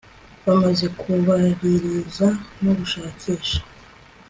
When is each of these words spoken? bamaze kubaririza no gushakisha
bamaze 0.45 0.85
kubaririza 0.99 2.27
no 2.63 2.71
gushakisha 2.79 3.59